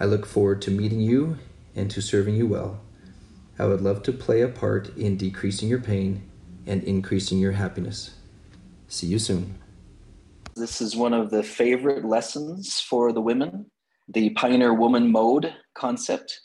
I 0.00 0.04
look 0.04 0.26
forward 0.26 0.62
to 0.62 0.70
meeting 0.70 1.00
you 1.00 1.38
and 1.74 1.90
to 1.90 2.00
serving 2.00 2.36
you 2.36 2.46
well. 2.46 2.80
I 3.58 3.66
would 3.66 3.80
love 3.80 4.04
to 4.04 4.12
play 4.12 4.42
a 4.42 4.48
part 4.48 4.96
in 4.96 5.16
decreasing 5.16 5.68
your 5.68 5.80
pain 5.80 6.22
and 6.66 6.84
increasing 6.84 7.38
your 7.38 7.52
happiness. 7.52 8.14
See 8.86 9.08
you 9.08 9.18
soon. 9.18 9.58
This 10.54 10.80
is 10.80 10.94
one 10.94 11.14
of 11.14 11.30
the 11.30 11.42
favorite 11.42 12.04
lessons 12.04 12.80
for 12.80 13.12
the 13.12 13.20
women, 13.20 13.70
the 14.06 14.30
Pioneer 14.30 14.72
Woman 14.72 15.10
Mode 15.10 15.52
concept. 15.74 16.40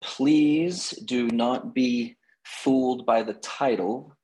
Please 0.00 0.90
do 1.04 1.28
not 1.28 1.74
be 1.74 2.16
fooled 2.44 3.04
by 3.04 3.24
the 3.24 3.34
title 3.34 4.16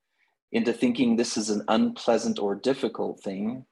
into 0.52 0.72
thinking 0.72 1.16
this 1.16 1.36
is 1.36 1.50
an 1.50 1.64
unpleasant 1.66 2.38
or 2.38 2.54
difficult 2.54 3.20
thing, 3.22 3.64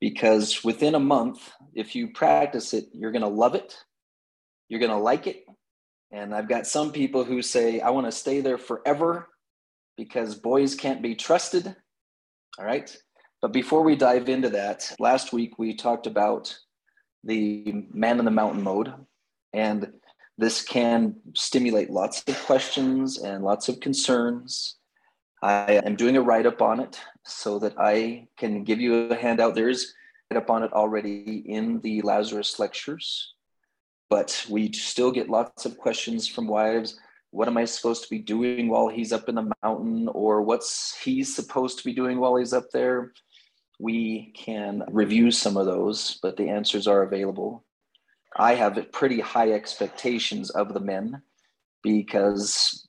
because 0.00 0.62
within 0.62 0.94
a 0.94 1.00
month, 1.00 1.50
if 1.74 1.94
you 1.94 2.12
practice 2.12 2.74
it, 2.74 2.86
you're 2.92 3.12
going 3.12 3.22
to 3.22 3.28
love 3.28 3.54
it 3.54 3.74
you're 4.70 4.80
going 4.80 4.92
to 4.92 4.96
like 4.96 5.26
it. 5.26 5.44
And 6.12 6.34
I've 6.34 6.48
got 6.48 6.66
some 6.66 6.92
people 6.92 7.24
who 7.24 7.42
say, 7.42 7.80
I 7.80 7.90
want 7.90 8.06
to 8.06 8.12
stay 8.12 8.40
there 8.40 8.56
forever 8.56 9.28
because 9.96 10.34
boys 10.34 10.74
can't 10.74 11.02
be 11.02 11.14
trusted. 11.14 11.74
All 12.58 12.64
right. 12.64 12.96
But 13.42 13.52
before 13.52 13.82
we 13.82 13.96
dive 13.96 14.28
into 14.28 14.48
that, 14.50 14.94
last 14.98 15.32
week 15.32 15.58
we 15.58 15.74
talked 15.74 16.06
about 16.06 16.56
the 17.24 17.84
man 17.92 18.18
in 18.18 18.24
the 18.24 18.30
mountain 18.30 18.62
mode. 18.62 18.94
And 19.52 19.92
this 20.38 20.62
can 20.62 21.16
stimulate 21.34 21.90
lots 21.90 22.22
of 22.26 22.38
questions 22.44 23.18
and 23.18 23.44
lots 23.44 23.68
of 23.68 23.80
concerns. 23.80 24.76
I 25.42 25.80
am 25.84 25.96
doing 25.96 26.16
a 26.16 26.22
write 26.22 26.46
up 26.46 26.62
on 26.62 26.80
it 26.80 27.00
so 27.24 27.58
that 27.58 27.74
I 27.78 28.28
can 28.36 28.62
give 28.62 28.80
you 28.80 29.10
a 29.10 29.16
handout. 29.16 29.54
There's 29.54 29.94
a 30.30 30.34
write 30.34 30.42
up 30.42 30.50
on 30.50 30.62
it 30.62 30.72
already 30.72 31.42
in 31.46 31.80
the 31.80 32.02
Lazarus 32.02 32.58
lectures 32.58 33.34
but 34.10 34.44
we 34.50 34.72
still 34.72 35.12
get 35.12 35.30
lots 35.30 35.64
of 35.64 35.78
questions 35.78 36.26
from 36.26 36.48
wives. 36.48 36.98
What 37.30 37.46
am 37.46 37.56
i 37.56 37.64
supposed 37.64 38.02
to 38.02 38.10
be 38.10 38.18
doing 38.18 38.68
while 38.68 38.88
he's 38.88 39.12
up 39.12 39.28
in 39.28 39.36
the 39.36 39.52
mountain? 39.62 40.08
Or 40.08 40.42
what's 40.42 40.98
he's 41.00 41.34
supposed 41.34 41.78
to 41.78 41.84
be 41.84 41.94
doing 41.94 42.18
while 42.18 42.36
he's 42.36 42.52
up 42.52 42.70
there? 42.72 43.12
We 43.78 44.32
can 44.36 44.82
review 44.90 45.30
some 45.30 45.56
of 45.56 45.66
those 45.66 46.18
but 46.22 46.36
the 46.36 46.48
answers 46.48 46.88
are 46.88 47.02
available. 47.02 47.64
I 48.36 48.54
have 48.56 48.92
pretty 48.92 49.20
high 49.20 49.52
expectations 49.52 50.50
of 50.50 50.74
the 50.74 50.80
men 50.80 51.22
because 51.82 52.86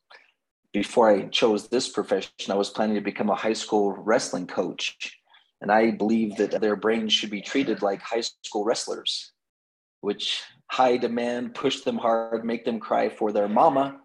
before 0.73 1.09
i 1.09 1.27
chose 1.27 1.67
this 1.67 1.89
profession 1.89 2.49
i 2.49 2.55
was 2.55 2.69
planning 2.69 2.95
to 2.95 3.01
become 3.01 3.29
a 3.29 3.35
high 3.35 3.53
school 3.53 3.91
wrestling 3.93 4.47
coach. 4.47 5.17
And 5.61 5.71
i 5.71 5.91
believe 5.91 6.35
that 6.37 6.59
their 6.59 6.75
brains 6.75 7.13
should 7.13 7.29
be 7.29 7.41
treated 7.41 7.83
like 7.83 8.01
high 8.01 8.21
school 8.21 8.65
wrestlers 8.65 9.31
which 10.01 10.41
high 10.71 10.95
demand, 10.95 11.53
push 11.53 11.81
them 11.81 11.97
hard, 11.97 12.45
make 12.45 12.63
them 12.63 12.79
cry 12.79 13.09
for 13.09 13.33
their 13.33 13.49
mama. 13.49 13.99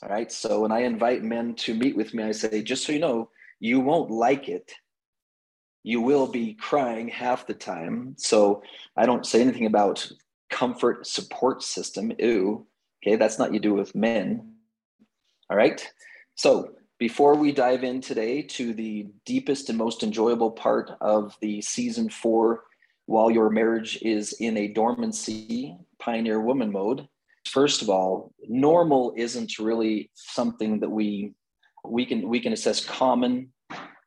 All 0.00 0.08
right. 0.08 0.30
So 0.30 0.60
when 0.60 0.70
I 0.70 0.82
invite 0.82 1.24
men 1.24 1.56
to 1.56 1.74
meet 1.74 1.96
with 1.96 2.14
me, 2.14 2.22
I 2.22 2.30
say, 2.30 2.62
just 2.62 2.86
so 2.86 2.92
you 2.92 3.00
know, 3.00 3.30
you 3.58 3.80
won't 3.80 4.12
like 4.12 4.48
it. 4.48 4.72
You 5.82 6.00
will 6.00 6.28
be 6.28 6.54
crying 6.54 7.08
half 7.08 7.48
the 7.48 7.54
time. 7.54 8.14
So 8.16 8.62
I 8.96 9.06
don't 9.06 9.26
say 9.26 9.40
anything 9.40 9.66
about 9.66 10.08
comfort 10.50 11.04
support 11.04 11.64
system. 11.64 12.12
Ew. 12.20 12.64
Okay. 13.02 13.16
That's 13.16 13.40
not 13.40 13.52
you 13.52 13.58
do 13.58 13.74
with 13.74 13.96
men. 13.96 14.54
All 15.50 15.56
right. 15.56 15.84
So 16.36 16.76
before 17.00 17.34
we 17.34 17.50
dive 17.50 17.82
in 17.82 18.00
today 18.00 18.40
to 18.40 18.72
the 18.72 19.08
deepest 19.26 19.68
and 19.68 19.76
most 19.76 20.04
enjoyable 20.04 20.52
part 20.52 20.92
of 21.00 21.36
the 21.40 21.60
season 21.60 22.08
four 22.08 22.62
while 23.06 23.30
your 23.30 23.50
marriage 23.50 23.98
is 24.02 24.34
in 24.40 24.56
a 24.56 24.68
dormancy 24.68 25.76
pioneer 25.98 26.40
woman 26.40 26.70
mode 26.70 27.06
first 27.46 27.82
of 27.82 27.90
all 27.90 28.32
normal 28.48 29.12
isn't 29.16 29.58
really 29.58 30.10
something 30.14 30.80
that 30.80 30.90
we 30.90 31.34
we 31.86 32.06
can 32.06 32.28
we 32.28 32.40
can 32.40 32.52
assess 32.52 32.84
common. 32.84 33.52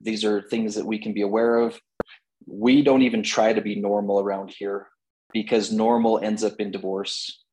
These 0.02 0.26
are 0.26 0.42
things 0.42 0.76
that 0.76 0.86
we 0.86 1.00
can 1.00 1.14
be 1.14 1.22
aware 1.22 1.58
of. 1.58 1.80
We 2.46 2.82
don't 2.82 3.02
even 3.02 3.24
try 3.24 3.54
to 3.54 3.62
be 3.62 3.76
normal 3.76 4.20
around 4.20 4.54
here 4.58 4.88
because 5.34 5.72
normal 5.72 6.20
ends 6.20 6.44
up 6.44 6.60
in 6.60 6.72
divorce 6.72 7.44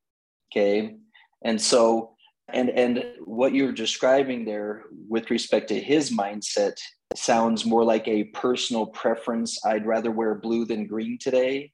okay? 0.51 0.95
And 1.43 1.61
so 1.61 2.15
and 2.53 2.69
and 2.69 3.05
what 3.23 3.53
you're 3.53 3.71
describing 3.71 4.45
there 4.45 4.83
with 5.09 5.29
respect 5.29 5.67
to 5.69 5.79
his 5.79 6.11
mindset 6.11 6.75
sounds 7.15 7.65
more 7.65 7.83
like 7.83 8.07
a 8.07 8.25
personal 8.25 8.87
preference. 8.87 9.63
I'd 9.65 9.85
rather 9.85 10.11
wear 10.11 10.35
blue 10.35 10.65
than 10.65 10.87
green 10.87 11.17
today. 11.19 11.71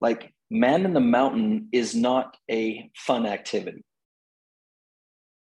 Like 0.00 0.32
Man 0.50 0.84
in 0.84 0.94
the 0.94 1.00
Mountain 1.00 1.68
is 1.72 1.94
not 1.94 2.36
a 2.50 2.90
fun 2.96 3.26
activity. 3.26 3.84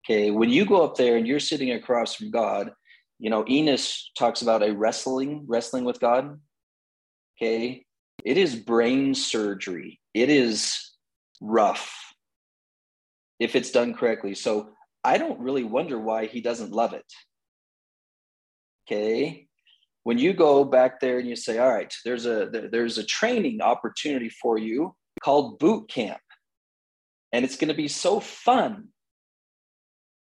Okay, 0.04 0.30
when 0.30 0.50
you 0.50 0.66
go 0.66 0.84
up 0.84 0.96
there 0.96 1.16
and 1.16 1.26
you're 1.26 1.40
sitting 1.40 1.70
across 1.72 2.14
from 2.14 2.30
God, 2.30 2.72
you 3.18 3.30
know, 3.30 3.44
Enos 3.48 4.10
talks 4.18 4.42
about 4.42 4.62
a 4.62 4.74
wrestling, 4.74 5.44
wrestling 5.46 5.84
with 5.84 5.98
God. 5.98 6.38
Okay, 7.36 7.86
it 8.24 8.36
is 8.36 8.54
brain 8.54 9.14
surgery. 9.14 10.00
It 10.12 10.28
is 10.28 10.92
rough 11.40 12.14
if 13.40 13.56
it's 13.56 13.70
done 13.70 13.94
correctly. 13.94 14.34
So 14.34 14.70
I 15.02 15.18
don't 15.18 15.40
really 15.40 15.64
wonder 15.64 15.98
why 15.98 16.26
he 16.26 16.40
doesn't 16.40 16.72
love 16.72 16.92
it. 16.92 17.04
Okay. 18.86 19.46
When 20.02 20.18
you 20.18 20.34
go 20.34 20.64
back 20.64 21.00
there 21.00 21.18
and 21.18 21.28
you 21.28 21.36
say, 21.36 21.58
all 21.58 21.72
right, 21.72 21.92
there's 22.04 22.26
a 22.26 22.68
there's 22.70 22.98
a 22.98 23.04
training 23.04 23.62
opportunity 23.62 24.28
for 24.28 24.58
you 24.58 24.94
called 25.22 25.58
boot 25.58 25.88
camp. 25.88 26.20
And 27.32 27.44
it's 27.44 27.56
going 27.56 27.68
to 27.68 27.74
be 27.74 27.88
so 27.88 28.20
fun. 28.20 28.88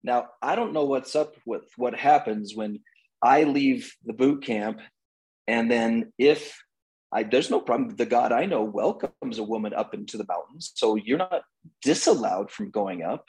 Now, 0.03 0.29
I 0.41 0.55
don't 0.55 0.73
know 0.73 0.85
what's 0.85 1.15
up 1.15 1.35
with 1.45 1.63
what 1.77 1.95
happens 1.95 2.55
when 2.55 2.79
I 3.21 3.43
leave 3.43 3.93
the 4.05 4.13
boot 4.13 4.43
camp 4.43 4.79
and 5.47 5.69
then 5.69 6.13
if 6.17 6.57
I, 7.11 7.23
there's 7.23 7.49
no 7.49 7.61
problem. 7.61 7.95
The 7.95 8.05
God 8.05 8.31
I 8.31 8.45
know 8.45 8.63
welcomes 8.63 9.37
a 9.37 9.43
woman 9.43 9.73
up 9.73 9.93
into 9.93 10.17
the 10.17 10.25
mountains. 10.27 10.71
So 10.75 10.95
you're 10.95 11.17
not 11.17 11.43
disallowed 11.81 12.51
from 12.51 12.71
going 12.71 13.03
up. 13.03 13.25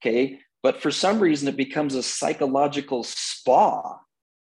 Okay. 0.00 0.40
But 0.62 0.82
for 0.82 0.90
some 0.90 1.20
reason, 1.20 1.48
it 1.48 1.56
becomes 1.56 1.94
a 1.94 2.02
psychological 2.02 3.04
spa 3.04 3.98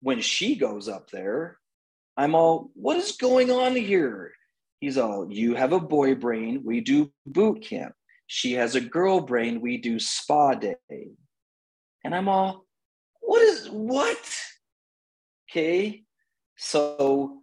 when 0.01 0.22
she 0.22 0.56
goes 0.56 0.88
up 0.88 1.10
there, 1.12 1.57
I'm 2.18 2.36
all, 2.36 2.72
what 2.74 2.98
is 2.98 3.13
going 3.13 3.51
on 3.51 3.75
here? 3.75 4.34
He's 4.80 4.98
all, 4.98 5.31
you 5.31 5.56
have 5.56 5.74
a 5.74 5.80
boy 5.80 6.16
brain, 6.16 6.62
we 6.63 6.81
do 6.81 7.12
boot 7.25 7.62
camp. 7.63 7.94
She 8.28 8.54
has 8.54 8.75
a 8.75 8.81
girl 8.81 9.22
brain, 9.22 9.62
we 9.62 9.78
do 9.78 10.00
spa 10.00 10.54
day. 10.54 10.75
And 12.04 12.16
I'm 12.16 12.30
all, 12.30 12.66
what 13.22 13.42
is 13.42 13.68
what? 13.69 14.18
Okay. 15.50 16.04
So 16.57 17.40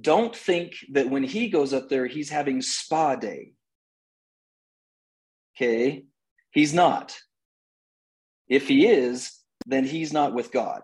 don't 0.00 0.34
think 0.34 0.74
that 0.92 1.10
when 1.10 1.22
he 1.22 1.48
goes 1.48 1.72
up 1.72 1.88
there, 1.88 2.06
he's 2.06 2.30
having 2.30 2.62
spa 2.62 3.16
day. 3.16 3.52
Okay. 5.56 6.04
He's 6.50 6.72
not. 6.72 7.18
If 8.48 8.68
he 8.68 8.86
is, 8.86 9.38
then 9.66 9.84
he's 9.84 10.12
not 10.12 10.34
with 10.34 10.52
God. 10.52 10.82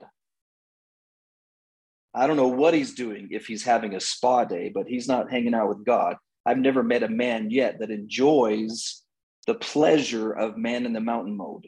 I 2.15 2.27
don't 2.27 2.37
know 2.37 2.49
what 2.49 2.75
he's 2.75 2.95
doing 2.95 3.29
if 3.31 3.47
he's 3.47 3.65
having 3.65 3.95
a 3.95 4.01
spa 4.01 4.45
day, 4.45 4.71
but 4.73 4.87
he's 4.87 5.09
not 5.09 5.31
hanging 5.31 5.55
out 5.55 5.69
with 5.69 5.85
God. 5.85 6.17
I've 6.47 6.59
never 6.59 6.83
met 6.83 7.03
a 7.03 7.09
man 7.09 7.51
yet 7.51 7.81
that 7.81 7.91
enjoys 7.91 9.03
the 9.47 9.55
pleasure 9.55 10.33
of 10.33 10.57
man 10.57 10.87
in 10.87 10.93
the 10.93 11.01
mountain 11.01 11.37
mode. 11.37 11.67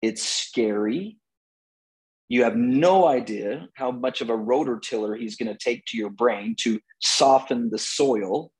It's 0.00 0.22
scary. 0.22 1.18
You 2.28 2.44
have 2.44 2.56
no 2.56 3.08
idea 3.08 3.68
how 3.74 3.90
much 3.90 4.20
of 4.20 4.30
a 4.30 4.36
rototiller 4.36 5.18
he's 5.18 5.36
going 5.36 5.52
to 5.52 5.58
take 5.58 5.84
to 5.86 5.96
your 5.96 6.10
brain 6.10 6.54
to 6.60 6.78
soften 7.00 7.70
the 7.70 7.78
soil. 7.78 8.52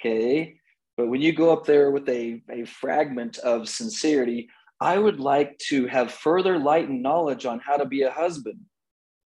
Okay. 0.00 0.58
But 0.96 1.08
when 1.08 1.20
you 1.20 1.32
go 1.32 1.52
up 1.52 1.64
there 1.64 1.92
with 1.92 2.08
a, 2.08 2.42
a 2.50 2.64
fragment 2.64 3.38
of 3.38 3.68
sincerity, 3.68 4.48
I 4.80 4.98
would 4.98 5.20
like 5.20 5.56
to 5.68 5.86
have 5.86 6.10
further 6.10 6.58
light 6.58 6.88
and 6.88 7.02
knowledge 7.02 7.46
on 7.46 7.60
how 7.60 7.76
to 7.76 7.84
be 7.84 8.02
a 8.02 8.10
husband. 8.10 8.58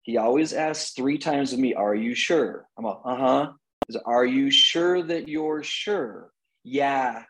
He 0.06 0.19
always 0.19 0.53
asks 0.53 0.93
three 0.93 1.19
times 1.19 1.53
of 1.53 1.58
me, 1.58 1.75
Are 1.75 1.94
you 1.94 2.14
sure? 2.14 2.69
I'm 2.79 2.85
like, 2.85 2.99
Uh 3.05 3.17
huh. 3.17 3.53
Is 3.88 3.97
are 3.97 4.25
you 4.25 4.50
sure 4.53 5.03
that 5.03 5.29
you're 5.29 5.64
sure? 5.64 6.31
Yeah, 6.62 7.25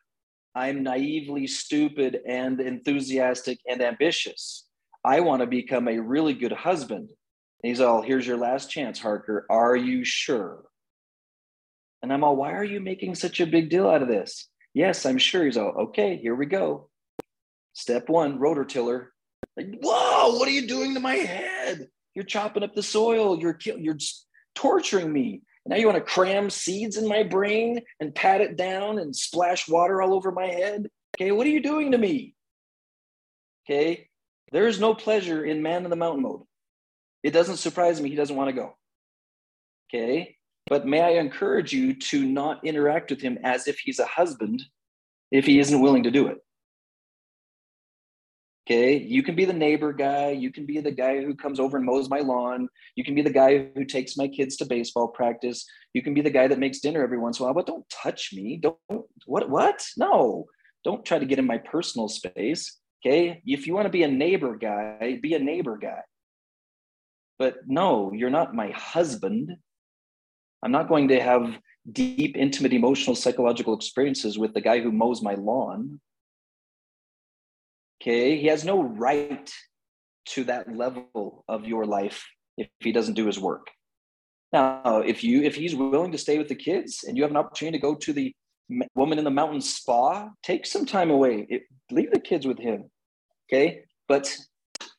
I'm 0.55 0.83
naively 0.83 1.47
stupid 1.47 2.19
and 2.27 2.61
enthusiastic 2.61 3.59
and 3.67 3.83
ambitious. 3.83 4.67
I 5.05 5.21
want 5.21 5.41
to 5.41 5.47
become 5.47 5.89
a 5.89 5.99
really 5.99 6.35
good 6.35 6.53
husband. 6.53 7.09
And 7.63 7.71
he's 7.71 7.81
all, 7.81 8.03
here's 8.03 8.27
your 8.27 8.37
last 8.37 8.71
chance, 8.71 8.99
Harker. 8.99 9.47
Are 9.49 9.77
you 9.77 10.05
sure? 10.05 10.65
And 12.03 12.13
I'm 12.13 12.25
all, 12.25 12.37
why 12.37 12.53
are 12.53 12.65
you 12.65 12.81
making 12.81 13.15
such 13.15 13.41
a 13.41 13.47
big 13.47 13.71
deal 13.71 13.89
out 13.89 14.03
of 14.03 14.09
this? 14.09 14.49
Yes, 14.75 15.07
I'm 15.07 15.19
sure. 15.19 15.45
He's 15.45 15.57
all, 15.57 15.73
okay, 15.89 16.17
here 16.17 16.35
we 16.35 16.47
go. 16.47 16.91
Step 17.73 18.09
one, 18.09 18.39
rotor 18.39 18.65
tiller. 18.65 19.13
Like, 19.57 19.69
whoa, 19.83 20.39
what 20.39 20.49
are 20.49 20.53
you 20.53 20.67
doing 20.67 20.93
to 20.95 21.01
my 21.01 21.15
head? 21.15 21.89
You're 22.17 22.25
chopping 22.25 22.63
up 22.63 22.75
the 22.75 22.83
soil. 22.83 23.39
You're 23.39 23.59
you're 23.63 23.99
torturing 24.55 25.13
me. 25.13 25.43
Now 25.67 25.77
you 25.77 25.87
want 25.87 25.99
to 25.99 26.13
cram 26.13 26.49
seeds 26.49 26.97
in 26.97 27.07
my 27.07 27.23
brain 27.23 27.83
and 28.01 28.15
pat 28.15 28.41
it 28.41 28.57
down 28.57 28.99
and 28.99 29.15
splash 29.15 29.69
water 29.69 30.01
all 30.01 30.15
over 30.15 30.33
my 30.33 30.47
head. 30.47 30.89
Okay, 31.17 31.31
what 31.31 31.47
are 31.47 31.51
you 31.51 31.63
doing 31.63 31.93
to 31.93 31.99
me? 31.99 32.35
Okay, 33.69 34.09
there 34.51 34.67
is 34.67 34.81
no 34.81 34.95
pleasure 34.95 35.45
in 35.45 35.63
man 35.63 35.85
in 35.85 35.91
the 35.91 35.97
mountain 35.97 36.23
mode. 36.23 36.43
It 37.23 37.33
doesn't 37.33 37.59
surprise 37.59 38.01
me 38.01 38.09
he 38.09 38.17
doesn't 38.17 38.37
want 38.37 38.49
to 38.49 38.57
go. 38.57 38.77
Okay. 39.89 40.37
But 40.69 40.87
may 40.87 41.03
I 41.03 41.21
encourage 41.21 41.73
you 41.73 41.95
to 41.95 42.25
not 42.25 42.65
interact 42.65 43.11
with 43.11 43.21
him 43.21 43.39
as 43.45 43.69
if 43.69 43.79
he's 43.79 43.99
a 43.99 44.07
husband 44.07 44.63
if 45.31 45.45
he 45.45 45.59
isn't 45.59 45.81
willing 45.81 46.05
to 46.05 46.11
do 46.11 46.29
it. 46.29 46.39
Okay. 48.67 48.97
You 48.97 49.23
can 49.23 49.37
be 49.37 49.45
the 49.45 49.53
neighbor 49.53 49.93
guy. 49.93 50.31
You 50.31 50.51
can 50.51 50.67
be 50.67 50.81
the 50.81 50.91
guy 50.91 51.23
who 51.23 51.37
comes 51.37 51.61
over 51.61 51.77
and 51.77 51.87
mows 51.87 52.11
my 52.11 52.19
lawn. 52.19 52.69
You 52.97 53.05
can 53.05 53.15
be 53.15 53.23
the 53.23 53.31
guy 53.31 53.69
who 53.77 53.85
takes 53.85 54.17
my 54.17 54.27
kids 54.27 54.57
to 54.57 54.65
baseball 54.67 55.09
practice. 55.09 55.65
You 55.95 56.03
can 56.03 56.15
be 56.15 56.21
the 56.21 56.31
guy 56.31 56.49
that 56.49 56.59
makes 56.59 56.81
dinner 56.81 57.03
every 57.03 57.19
once 57.19 57.39
in 57.39 57.45
a 57.45 57.47
while, 57.47 57.55
but 57.55 57.67
don't 57.67 57.89
touch 57.89 58.33
me. 58.33 58.57
Don't, 58.57 58.77
what, 59.25 59.49
what? 59.49 59.87
No. 59.97 60.47
Don't 60.83 61.05
try 61.05 61.21
to 61.21 61.27
get 61.27 61.39
in 61.39 61.47
my 61.47 61.59
personal 61.59 62.09
space. 62.09 62.77
Okay. 63.05 63.41
If 63.47 63.69
you 63.69 63.75
want 63.75 63.87
to 63.87 63.91
be 63.91 64.03
a 64.03 64.09
neighbor 64.09 64.57
guy, 64.57 65.19
be 65.23 65.35
a 65.35 65.39
neighbor 65.39 65.77
guy. 65.77 66.03
But 67.39 67.59
no, 67.67 68.13
you're 68.13 68.31
not 68.31 68.55
my 68.55 68.71
husband. 68.71 69.57
I'm 70.63 70.73
not 70.73 70.89
going 70.89 71.09
to 71.09 71.21
have 71.21 71.57
deep, 71.93 72.37
intimate, 72.37 72.73
emotional, 72.73 73.15
psychological 73.15 73.75
experiences 73.75 74.39
with 74.39 74.55
the 74.55 74.61
guy 74.61 74.81
who 74.81 74.91
mows 74.91 75.23
my 75.23 75.35
lawn. 75.35 76.01
Okay. 78.07 78.39
He 78.39 78.47
has 78.47 78.65
no 78.65 78.83
right 78.83 79.51
to 80.27 80.45
that 80.45 80.75
level 80.75 81.45
of 81.49 81.67
your 81.67 81.85
life 81.85 82.25
if 82.57 82.69
he 82.79 82.93
doesn't 82.93 83.15
do 83.15 83.27
his 83.27 83.39
work. 83.39 83.67
Now, 84.53 85.03
if 85.05 85.25
you 85.25 85.43
if 85.43 85.57
he's 85.57 85.75
willing 85.75 86.13
to 86.13 86.19
stay 86.19 86.39
with 86.39 86.49
the 86.49 86.55
kids 86.55 87.05
and 87.07 87.17
you 87.17 87.25
have 87.25 87.33
an 87.33 87.37
opportunity 87.37 87.79
to 87.79 87.83
go 87.83 87.97
to 87.97 88.13
the 88.13 88.33
woman 88.95 89.19
in 89.19 89.25
the 89.25 89.31
mountain 89.31 89.61
spa, 89.61 90.29
take 90.43 90.67
some 90.67 90.87
time 90.87 91.11
away. 91.11 91.47
It, 91.49 91.63
leave 91.91 92.13
the 92.13 92.21
kids 92.21 92.47
with 92.47 92.59
him. 92.59 92.85
Okay. 93.49 93.83
But 94.07 94.37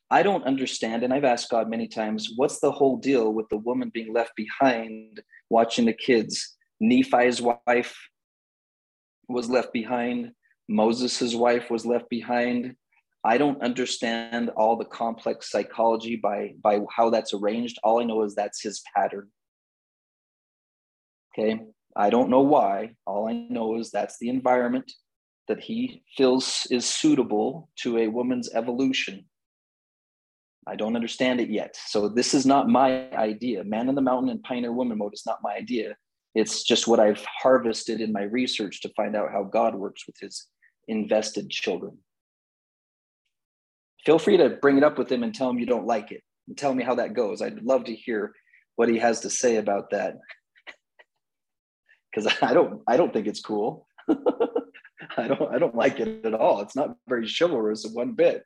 I 0.09 0.21
don't 0.21 0.43
understand, 0.45 1.03
and 1.03 1.13
I've 1.13 1.23
asked 1.23 1.49
God 1.49 1.69
many 1.69 1.87
times, 1.87 2.31
what's 2.35 2.59
the 2.59 2.71
whole 2.71 2.97
deal 2.97 3.33
with 3.33 3.47
the 3.49 3.57
woman 3.57 3.89
being 3.93 4.13
left 4.13 4.31
behind 4.35 5.21
watching 5.49 5.85
the 5.85 5.93
kids? 5.93 6.55
Nephi's 6.79 7.41
wife 7.41 7.97
was 9.27 9.49
left 9.49 9.73
behind, 9.73 10.31
Moses' 10.69 11.35
wife 11.35 11.69
was 11.69 11.85
left 11.85 12.09
behind. 12.09 12.75
I 13.23 13.37
don't 13.37 13.61
understand 13.61 14.49
all 14.49 14.77
the 14.77 14.85
complex 14.85 15.49
psychology 15.51 16.15
by, 16.15 16.53
by 16.61 16.79
how 16.95 17.09
that's 17.09 17.33
arranged. 17.33 17.77
All 17.83 17.99
I 17.99 18.03
know 18.03 18.23
is 18.23 18.35
that's 18.35 18.61
his 18.61 18.81
pattern. 18.95 19.29
Okay. 21.33 21.59
I 21.95 22.09
don't 22.09 22.29
know 22.29 22.41
why. 22.41 22.91
All 23.05 23.27
I 23.27 23.33
know 23.33 23.77
is 23.77 23.91
that's 23.91 24.17
the 24.19 24.29
environment 24.29 24.91
that 25.47 25.59
he 25.59 26.03
feels 26.15 26.67
is 26.69 26.85
suitable 26.85 27.69
to 27.77 27.97
a 27.97 28.07
woman's 28.07 28.53
evolution. 28.53 29.25
I 30.67 30.75
don't 30.75 30.95
understand 30.95 31.39
it 31.39 31.49
yet. 31.49 31.75
So 31.87 32.09
this 32.09 32.33
is 32.33 32.45
not 32.45 32.67
my 32.67 33.09
idea. 33.11 33.63
Man 33.63 33.87
in 33.87 33.95
the 33.95 34.01
mountain 34.01 34.29
and 34.29 34.43
pioneer 34.43 34.73
woman 34.73 34.97
mode 34.97 35.13
is 35.13 35.25
not 35.25 35.39
my 35.41 35.53
idea. 35.53 35.95
It's 36.35 36.63
just 36.63 36.87
what 36.87 36.99
I've 36.99 37.25
harvested 37.25 38.01
in 38.01 38.11
my 38.11 38.23
research 38.23 38.81
to 38.81 38.89
find 38.89 39.15
out 39.15 39.31
how 39.31 39.43
God 39.43 39.75
works 39.75 40.05
with 40.05 40.17
his 40.19 40.47
invested 40.87 41.49
children. 41.49 41.97
Feel 44.07 44.19
free 44.19 44.37
to 44.37 44.51
bring 44.51 44.77
it 44.77 44.85
up 44.85 44.97
with 44.97 45.11
him 45.11 45.21
and 45.21 45.35
tell 45.35 45.49
him 45.49 45.59
you 45.59 45.65
don't 45.65 45.85
like 45.85 46.13
it 46.13 46.23
and 46.47 46.57
tell 46.57 46.73
me 46.73 46.81
how 46.81 46.95
that 46.95 47.13
goes. 47.13 47.41
I'd 47.41 47.61
love 47.61 47.83
to 47.83 47.93
hear 47.93 48.31
what 48.77 48.87
he 48.87 48.97
has 48.99 49.19
to 49.19 49.29
say 49.29 49.57
about 49.57 49.89
that. 49.89 50.15
Cuz 52.15 52.25
I 52.41 52.53
don't 52.53 52.83
I 52.87 52.95
don't 52.95 53.11
think 53.11 53.27
it's 53.27 53.41
cool. 53.41 53.85
I 54.09 55.27
don't 55.27 55.53
I 55.53 55.59
don't 55.59 55.75
like 55.75 55.99
it 55.99 56.25
at 56.25 56.33
all. 56.33 56.61
It's 56.61 56.73
not 56.73 56.95
very 57.09 57.27
chivalrous 57.27 57.85
one 57.85 58.13
bit. 58.13 58.45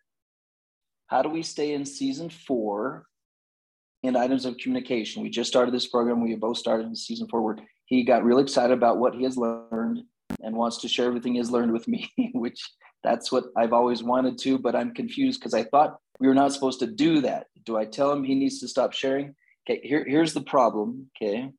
How 1.05 1.21
do 1.21 1.29
we 1.29 1.43
stay 1.43 1.73
in 1.75 1.85
season 1.85 2.31
four 2.31 3.05
in 4.01 4.15
items 4.15 4.45
of 4.45 4.57
communication? 4.57 5.21
We 5.21 5.29
just 5.29 5.51
started 5.51 5.75
this 5.75 5.85
program. 5.85 6.23
We 6.23 6.33
both 6.33 6.57
started 6.57 6.87
in 6.87 6.95
season 6.95 7.27
four 7.29 7.43
where 7.43 7.57
he 7.85 8.03
got 8.03 8.25
real 8.25 8.39
excited 8.39 8.73
about 8.73 8.97
what 8.97 9.13
he 9.13 9.25
has 9.25 9.37
learned 9.37 9.99
and 10.39 10.55
wants 10.55 10.79
to 10.79 10.87
share 10.87 11.05
everything 11.05 11.33
he 11.33 11.37
has 11.37 11.51
learned 11.51 11.71
with 11.71 11.87
me, 11.87 12.11
which 12.33 12.59
that's 13.03 13.31
what 13.31 13.45
I've 13.57 13.73
always 13.73 14.03
wanted 14.03 14.37
to, 14.39 14.59
but 14.59 14.75
I'm 14.75 14.93
confused 14.93 15.39
because 15.39 15.53
I 15.53 15.63
thought 15.63 15.97
we 16.19 16.27
were 16.27 16.35
not 16.35 16.53
supposed 16.53 16.79
to 16.79 16.87
do 16.87 17.21
that. 17.21 17.47
Do 17.65 17.77
I 17.77 17.85
tell 17.85 18.11
him 18.11 18.23
he 18.23 18.35
needs 18.35 18.59
to 18.59 18.67
stop 18.67 18.93
sharing? 18.93 19.35
Okay, 19.69 19.81
here, 19.83 20.05
here's 20.07 20.33
the 20.33 20.41
problem. 20.41 21.09
Okay. 21.17 21.49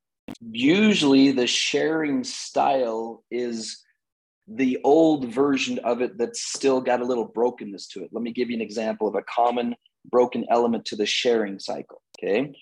Usually 0.41 1.33
the 1.33 1.47
sharing 1.47 2.25
style 2.25 3.25
is 3.31 3.83
the 4.49 4.79
old 4.85 5.27
version 5.27 5.79
of 5.81 6.01
it 6.01 6.19
that's 6.19 6.43
still 6.43 6.81
got 6.81 7.01
a 7.01 7.05
little 7.05 7.25
brokenness 7.25 7.89
to 7.89 8.03
it. 8.03 8.11
Let 8.13 8.23
me 8.23 8.33
give 8.33 8.51
you 8.51 8.57
an 8.57 8.63
example 8.63 9.09
of 9.09 9.15
a 9.15 9.23
common 9.23 9.75
broken 10.11 10.45
element 10.51 10.85
to 10.87 10.97
the 10.97 11.07
sharing 11.07 11.59
cycle. 11.59 12.03
Okay. 12.19 12.53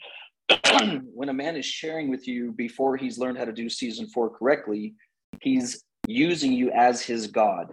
when 1.14 1.28
a 1.28 1.34
man 1.34 1.56
is 1.56 1.66
sharing 1.66 2.10
with 2.10 2.26
you 2.26 2.52
before 2.52 2.96
he's 2.96 3.18
learned 3.18 3.38
how 3.38 3.44
to 3.44 3.52
do 3.52 3.68
season 3.68 4.08
four 4.08 4.30
correctly, 4.30 4.94
he's 5.40 5.84
using 6.06 6.52
you 6.52 6.70
as 6.72 7.02
his 7.02 7.26
God. 7.26 7.72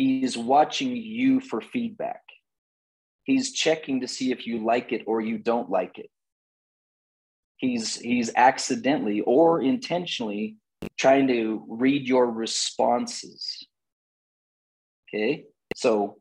He's 0.00 0.38
watching 0.38 0.96
you 0.96 1.40
for 1.40 1.60
feedback. 1.60 2.22
He's 3.24 3.52
checking 3.52 4.00
to 4.00 4.08
see 4.08 4.32
if 4.32 4.46
you 4.46 4.64
like 4.64 4.92
it 4.92 5.02
or 5.06 5.20
you 5.20 5.36
don't 5.36 5.68
like 5.68 5.98
it. 5.98 6.08
He's 7.58 7.96
he's 7.96 8.32
accidentally 8.34 9.20
or 9.20 9.60
intentionally 9.60 10.56
trying 10.96 11.28
to 11.28 11.66
read 11.68 12.08
your 12.08 12.30
responses. 12.30 13.66
Okay. 15.06 15.44
So 15.76 16.16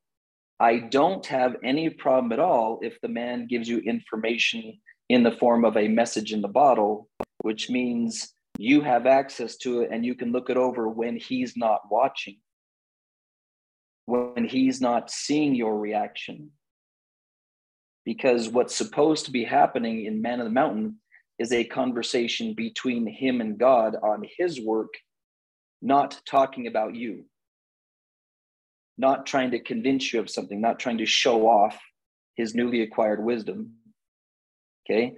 I 0.60 0.80
don't 0.80 1.26
have 1.28 1.56
any 1.64 1.90
problem 1.90 2.34
at 2.34 2.40
all 2.40 2.80
if 2.82 3.00
the 3.00 3.08
man 3.08 3.48
gives 3.48 3.70
you 3.70 3.78
information 3.78 4.78
in 5.08 5.24
the 5.24 5.32
form 5.32 5.64
of 5.64 5.78
a 5.78 5.88
message 5.88 6.34
in 6.34 6.42
the 6.42 6.50
bottle, 6.50 7.08
which 7.44 7.70
means 7.70 8.34
you 8.58 8.82
have 8.82 9.06
access 9.06 9.56
to 9.60 9.84
it 9.84 9.90
and 9.90 10.06
you 10.06 10.16
can 10.16 10.34
look 10.34 10.50
it 10.50 10.58
over 10.58 10.90
when 10.90 11.16
he's 11.16 11.56
not 11.56 11.80
watching, 11.90 12.40
when 14.10 14.46
he's 14.46 14.82
not 14.82 15.12
seeing 15.12 15.56
your 15.56 15.78
reaction. 15.78 16.52
Because 18.06 18.50
what's 18.50 18.76
supposed 18.76 19.26
to 19.26 19.32
be 19.32 19.44
happening 19.44 20.06
in 20.06 20.22
Man 20.22 20.40
of 20.40 20.46
the 20.46 20.52
Mountain 20.52 20.98
is 21.38 21.52
a 21.52 21.64
conversation 21.64 22.54
between 22.54 23.06
him 23.08 23.40
and 23.40 23.58
God 23.58 23.96
on 24.02 24.24
his 24.38 24.60
work, 24.60 24.94
not 25.82 26.20
talking 26.28 26.68
about 26.68 26.96
you, 26.96 27.26
not 28.98 29.26
trying 29.26 29.52
to 29.52 29.60
convince 29.60 30.12
you 30.12 30.20
of 30.20 30.30
something, 30.30 30.60
not 30.60 30.80
trying 30.80 30.98
to 30.98 31.06
show 31.06 31.48
off 31.48 31.80
his 32.36 32.56
newly 32.56 32.82
acquired 32.82 33.24
wisdom. 33.24 33.74
Okay. 34.86 35.14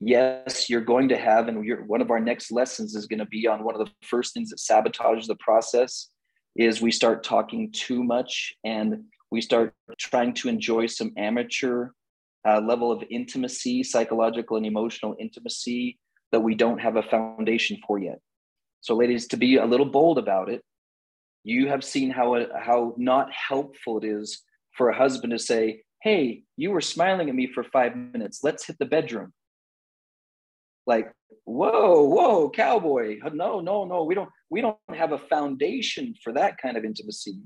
Yes, 0.00 0.68
you're 0.68 0.80
going 0.80 1.10
to 1.10 1.16
have, 1.16 1.46
and 1.46 1.64
one 1.86 2.00
of 2.00 2.10
our 2.10 2.18
next 2.18 2.50
lessons 2.50 2.96
is 2.96 3.06
going 3.06 3.20
to 3.20 3.26
be 3.26 3.46
on 3.46 3.62
one 3.62 3.80
of 3.80 3.86
the 3.86 3.92
first 4.02 4.34
things 4.34 4.50
that 4.50 4.58
sabotages 4.58 5.28
the 5.28 5.36
process 5.36 6.08
is 6.56 6.82
we 6.82 6.92
start 6.92 7.24
talking 7.24 7.72
too 7.72 8.02
much 8.02 8.54
and 8.64 9.04
we 9.30 9.40
start 9.40 9.74
trying 9.98 10.34
to 10.34 10.48
enjoy 10.48 10.86
some 10.86 11.12
amateur 11.16 11.88
uh, 12.46 12.60
level 12.60 12.92
of 12.92 13.02
intimacy, 13.10 13.82
psychological 13.82 14.56
and 14.56 14.66
emotional 14.66 15.16
intimacy 15.18 15.98
that 16.32 16.40
we 16.40 16.54
don't 16.54 16.78
have 16.78 16.96
a 16.96 17.02
foundation 17.02 17.78
for 17.86 17.98
yet. 17.98 18.18
So, 18.80 18.96
ladies, 18.96 19.28
to 19.28 19.36
be 19.36 19.56
a 19.56 19.64
little 19.64 19.86
bold 19.86 20.18
about 20.18 20.48
it, 20.48 20.62
you 21.44 21.68
have 21.68 21.84
seen 21.84 22.10
how 22.10 22.46
how 22.58 22.94
not 22.96 23.28
helpful 23.32 23.98
it 23.98 24.04
is 24.04 24.42
for 24.76 24.88
a 24.88 24.96
husband 24.96 25.32
to 25.32 25.38
say, 25.38 25.82
Hey, 26.02 26.42
you 26.56 26.70
were 26.70 26.80
smiling 26.80 27.28
at 27.28 27.34
me 27.34 27.46
for 27.46 27.62
five 27.62 27.96
minutes. 27.96 28.40
Let's 28.42 28.66
hit 28.66 28.78
the 28.78 28.86
bedroom. 28.86 29.32
Like, 30.86 31.12
whoa, 31.44 32.02
whoa, 32.04 32.50
cowboy. 32.50 33.18
No, 33.32 33.60
no, 33.60 33.84
no. 33.84 34.04
We 34.04 34.14
don't, 34.14 34.28
we 34.50 34.60
don't 34.60 34.76
have 34.94 35.12
a 35.12 35.18
foundation 35.18 36.14
for 36.22 36.32
that 36.32 36.58
kind 36.58 36.76
of 36.76 36.84
intimacy. 36.84 37.38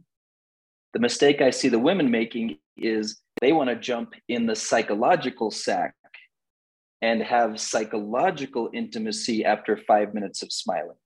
The 0.95 1.01
mistake 1.01 1.43
I 1.43 1.51
see 1.51 1.69
the 1.69 1.79
women 1.79 2.11
making 2.11 2.59
is 2.77 3.21
they 3.41 3.53
want 3.53 3.69
to 3.71 3.77
jump 3.77 4.15
in 4.29 4.47
the 4.47 4.57
psychological 4.57 5.51
sack 5.51 5.95
and 7.03 7.23
have 7.23 7.61
psychological 7.61 8.71
intimacy 8.73 9.45
after 9.45 9.77
five 9.77 10.15
minutes 10.15 10.43
of 10.43 10.51
smiling. 10.51 10.97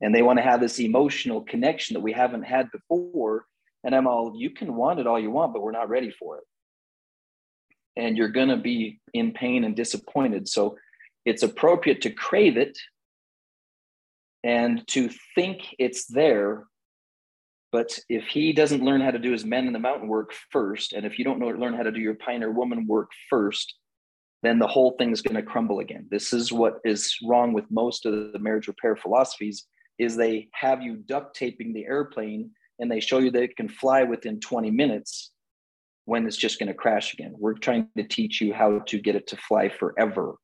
And 0.00 0.14
they 0.14 0.22
want 0.22 0.38
to 0.38 0.42
have 0.42 0.60
this 0.60 0.80
emotional 0.80 1.42
connection 1.42 1.94
that 1.94 2.00
we 2.00 2.12
haven't 2.12 2.42
had 2.42 2.68
before. 2.72 3.46
And 3.84 3.94
I'm 3.94 4.06
all, 4.06 4.34
you 4.36 4.50
can 4.50 4.74
want 4.74 4.98
it 4.98 5.06
all 5.06 5.20
you 5.20 5.30
want, 5.30 5.52
but 5.52 5.62
we're 5.62 5.70
not 5.70 5.88
ready 5.88 6.10
for 6.10 6.38
it. 6.38 6.44
And 7.96 8.16
you're 8.16 8.28
going 8.28 8.48
to 8.48 8.56
be 8.56 9.00
in 9.12 9.32
pain 9.32 9.64
and 9.64 9.76
disappointed. 9.76 10.48
So 10.48 10.76
it's 11.24 11.42
appropriate 11.42 12.02
to 12.02 12.10
crave 12.10 12.56
it 12.56 12.76
and 14.42 14.86
to 14.88 15.10
think 15.34 15.62
it's 15.78 16.06
there 16.06 16.66
but 17.74 17.98
if 18.08 18.28
he 18.28 18.52
doesn't 18.52 18.84
learn 18.84 19.00
how 19.00 19.10
to 19.10 19.18
do 19.18 19.32
his 19.32 19.44
men 19.44 19.66
in 19.66 19.72
the 19.72 19.80
mountain 19.80 20.06
work 20.06 20.32
first, 20.52 20.92
and 20.92 21.04
if 21.04 21.18
you 21.18 21.24
don't 21.24 21.40
know, 21.40 21.48
learn 21.48 21.74
how 21.74 21.82
to 21.82 21.90
do 21.90 21.98
your 21.98 22.14
pioneer 22.14 22.52
woman 22.52 22.86
work 22.86 23.10
first, 23.28 23.74
then 24.44 24.60
the 24.60 24.66
whole 24.68 24.92
thing 24.92 25.10
is 25.10 25.22
going 25.22 25.34
to 25.34 25.42
crumble 25.42 25.80
again. 25.80 26.06
This 26.08 26.32
is 26.32 26.52
what 26.52 26.74
is 26.84 27.12
wrong 27.24 27.52
with 27.52 27.68
most 27.72 28.06
of 28.06 28.32
the 28.32 28.38
marriage 28.38 28.68
repair 28.68 28.94
philosophies 28.94 29.66
is 29.98 30.14
they 30.14 30.50
have 30.54 30.82
you 30.82 30.98
duct 30.98 31.34
taping 31.34 31.72
the 31.72 31.84
airplane 31.86 32.52
and 32.78 32.88
they 32.88 33.00
show 33.00 33.18
you 33.18 33.32
that 33.32 33.42
it 33.42 33.56
can 33.56 33.68
fly 33.68 34.04
within 34.04 34.38
20 34.38 34.70
minutes 34.70 35.32
when 36.04 36.26
it's 36.26 36.36
just 36.36 36.58
going 36.58 36.68
to 36.68 36.74
crash 36.74 37.14
again. 37.14 37.34
We're 37.38 37.54
trying 37.54 37.88
to 37.96 38.04
teach 38.04 38.40
you 38.40 38.52
how 38.52 38.80
to 38.80 38.98
get 38.98 39.16
it 39.16 39.26
to 39.28 39.36
fly 39.36 39.68
forever. 39.68 40.34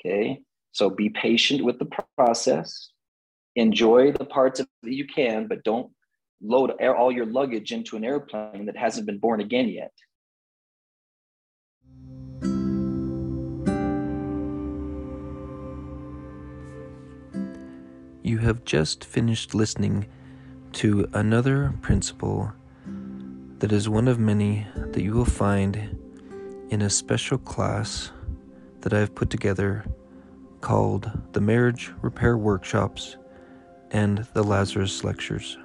Okay. 0.00 0.40
So 0.72 0.90
be 0.90 1.10
patient 1.10 1.64
with 1.64 1.78
the 1.78 1.88
process. 2.16 2.90
Enjoy 3.54 4.12
the 4.12 4.24
parts 4.24 4.60
of 4.60 4.66
that 4.82 4.94
you 4.94 5.06
can, 5.06 5.46
but 5.46 5.62
don't 5.64 5.92
load 6.40 6.70
all 6.82 7.12
your 7.12 7.26
luggage 7.26 7.72
into 7.72 7.96
an 7.96 8.04
airplane 8.04 8.66
that 8.66 8.76
hasn't 8.76 9.06
been 9.06 9.18
born 9.18 9.40
again 9.40 9.68
yet. 9.68 9.92
You 18.24 18.38
have 18.38 18.64
just 18.64 19.04
finished 19.04 19.54
listening 19.54 20.06
to 20.72 21.06
another 21.12 21.74
principle 21.82 22.52
that 23.62 23.70
is 23.70 23.88
one 23.88 24.08
of 24.08 24.18
many 24.18 24.66
that 24.74 25.04
you 25.04 25.12
will 25.12 25.24
find 25.24 25.96
in 26.70 26.82
a 26.82 26.90
special 26.90 27.38
class 27.38 28.10
that 28.80 28.92
I 28.92 28.98
have 28.98 29.14
put 29.14 29.30
together 29.30 29.84
called 30.60 31.08
the 31.30 31.40
Marriage 31.40 31.92
Repair 32.02 32.36
Workshops 32.36 33.18
and 33.92 34.26
the 34.34 34.42
Lazarus 34.42 35.04
Lectures. 35.04 35.58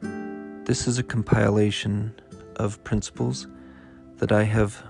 This 0.00 0.88
is 0.88 0.98
a 0.98 1.04
compilation 1.04 2.20
of 2.56 2.82
principles 2.82 3.46
that 4.16 4.32
I 4.32 4.42
have 4.42 4.82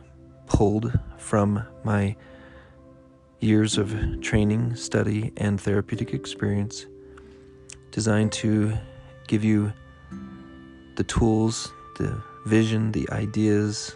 pulled 0.46 0.98
from 1.18 1.62
my 1.84 2.16
years 3.40 3.76
of 3.76 4.22
training, 4.22 4.76
study, 4.76 5.30
and 5.36 5.60
therapeutic 5.60 6.14
experience, 6.14 6.86
designed 7.90 8.32
to 8.32 8.78
give 9.26 9.44
you 9.44 9.74
the 10.96 11.04
tools, 11.04 11.70
the 11.98 12.22
vision, 12.46 12.92
the 12.92 13.08
ideas, 13.10 13.94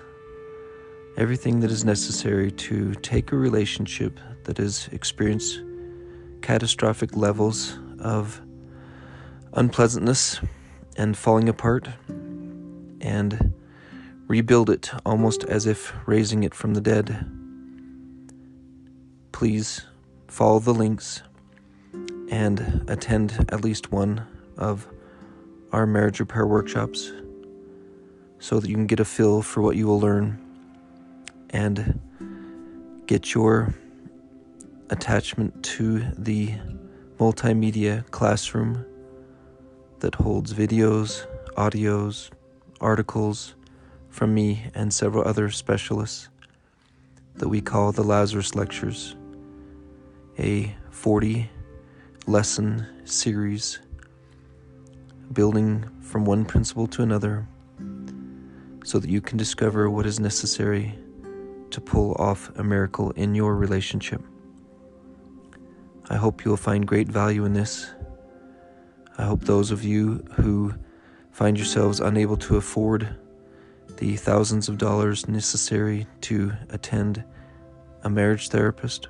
everything 1.16 1.61
that 1.61 1.71
is 1.71 1.85
necessary 1.85 2.50
to 2.50 2.94
take 2.97 3.32
a 3.32 3.37
relationship 3.37 4.18
that 4.44 4.59
has 4.59 4.88
experienced 4.92 5.62
catastrophic 6.42 7.16
levels 7.16 7.78
of 8.00 8.40
unpleasantness 9.54 10.40
and 10.97 11.16
falling 11.16 11.49
apart 11.49 11.88
and 13.00 13.54
rebuild 14.26 14.68
it 14.68 14.90
almost 15.06 15.44
as 15.44 15.66
if 15.66 15.94
raising 16.06 16.42
it 16.42 16.54
from 16.54 16.75
the 16.75 16.80
dead. 16.80 17.25
Please 19.30 19.87
follow 20.26 20.59
the 20.59 20.75
links 20.75 21.23
and 22.30 22.85
attend 22.88 23.47
at 23.50 23.62
least 23.62 23.92
one 23.92 24.26
of 24.56 24.88
our 25.73 25.87
marriage 25.87 26.18
repair 26.18 26.47
workshops 26.47 27.12
so 28.42 28.58
that 28.58 28.68
you 28.68 28.75
can 28.75 28.88
get 28.88 28.99
a 28.99 29.04
feel 29.04 29.40
for 29.40 29.62
what 29.62 29.76
you 29.76 29.87
will 29.87 30.00
learn 30.00 30.37
and 31.50 32.00
get 33.06 33.34
your 33.34 33.72
attachment 34.90 35.62
to 35.62 36.00
the 36.18 36.52
multimedia 37.20 38.04
classroom 38.11 38.84
that 40.00 40.16
holds 40.16 40.52
videos, 40.52 41.25
audios, 41.56 42.30
articles 42.80 43.54
from 44.11 44.34
me 44.34 44.66
and 44.75 44.92
several 44.92 45.22
other 45.25 45.49
specialists 45.49 46.28
that 47.37 47.49
we 47.49 47.61
call 47.61 47.92
the 47.92 48.02
Lazarus 48.02 48.56
Lectures, 48.56 49.14
a 50.40 50.75
40 50.90 51.49
lesson 52.26 52.88
series 53.04 53.78
building 55.32 55.88
from 56.00 56.25
one 56.25 56.44
principle 56.44 56.88
to 56.88 57.02
another 57.02 57.46
so 58.85 58.99
that 58.99 59.11
you 59.11 59.21
can 59.21 59.39
discover 59.39 59.89
what 59.91 60.07
is 60.07 60.21
necessary 60.21 60.99
to 61.71 61.81
pull 61.81 62.15
off 62.15 62.51
a 62.57 62.65
miracle 62.65 63.11
in 63.12 63.35
your 63.35 63.57
relationship. 63.57 64.23
I 66.11 66.17
hope 66.17 66.45
you 66.45 66.51
will 66.51 66.59
find 66.59 66.87
great 66.87 67.09
value 67.09 67.45
in 67.45 67.55
this 67.55 67.91
I 69.19 69.25
hope 69.25 69.43
those 69.43 69.71
of 69.71 69.85
you 69.85 70.25
who 70.33 70.75
find 71.33 71.57
yourselves 71.57 72.01
unable 72.01 72.37
to 72.39 72.57
afford 72.57 73.17
the 73.99 74.17
thousands 74.17 74.69
of 74.69 74.79
dollars 74.79 75.29
necessary 75.29 76.07
to 76.23 76.53
attend 76.71 77.23
a 78.05 78.11
marriage 78.11 78.49
therapist, 78.49 79.09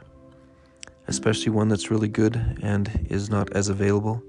especially 1.07 1.53
one 1.53 1.69
that's 1.69 1.91
really 1.91 2.09
good 2.09 2.59
and 2.63 3.07
is 3.09 3.31
not 3.31 3.53
as 3.53 3.69
available 3.69 4.23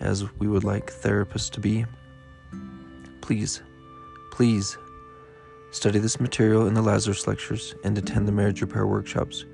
as 0.00 0.24
we 0.38 0.48
would 0.48 0.64
like 0.64 0.92
therapists 0.92 1.50
to 1.52 1.60
be, 1.60 1.86
please, 3.20 3.62
please 4.36 4.76
study 5.70 5.98
this 5.98 6.20
material 6.20 6.66
in 6.66 6.74
the 6.74 6.82
Lazarus 6.82 7.26
lectures 7.26 7.74
and 7.84 7.96
attend 7.96 8.28
the 8.28 8.32
marriage 8.32 8.60
repair 8.60 8.86
workshops 8.86 9.46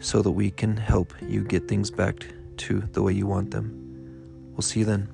so 0.00 0.20
that 0.20 0.32
we 0.32 0.50
can 0.50 0.76
help 0.76 1.14
you 1.22 1.44
get 1.44 1.68
things 1.68 1.92
back 1.92 2.26
to 2.56 2.80
the 2.90 3.00
way 3.00 3.12
you 3.12 3.24
want 3.24 3.52
them. 3.52 3.70
We'll 4.50 4.62
see 4.62 4.80
you 4.80 4.86
then. 4.86 5.13